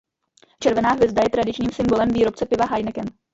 Červená 0.59 0.89
hvězda 0.93 1.21
je 1.23 1.29
tradičním 1.29 1.71
symbolem 1.71 2.09
výrobce 2.09 2.45
piva 2.45 2.65
Heineken. 2.65 3.05